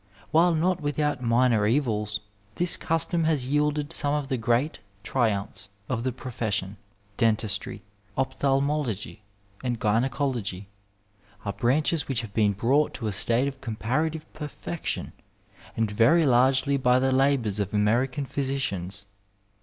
While 0.31 0.55
not 0.55 0.81
without 0.81 1.21
minor 1.21 1.67
evils, 1.67 2.21
this 2.55 2.75
custom 2.75 3.25
has 3.25 3.45
yielded 3.45 3.93
some 3.93 4.15
of 4.15 4.29
the 4.29 4.35
great 4.37 4.79
triumphs 5.03 5.69
of 5.87 6.01
the 6.01 6.11
profession. 6.11 6.77
Dentistry, 7.17 7.83
ophthalmology, 8.17 9.21
and 9.63 9.79
gynaecology 9.79 10.65
are 11.45 11.53
branches 11.53 12.07
which 12.07 12.21
have 12.21 12.33
been 12.33 12.53
brought 12.53 12.95
to 12.95 13.05
a 13.05 13.11
state 13.11 13.47
of 13.47 13.61
comparative 13.61 14.25
per 14.33 14.47
fection, 14.47 15.13
and 15.77 15.91
very 15.91 16.25
largely 16.25 16.77
by 16.77 16.97
the 16.97 17.11
labours 17.11 17.59
of 17.59 17.71
American 17.71 18.25
physi 18.25 18.55
cians. 18.55 19.05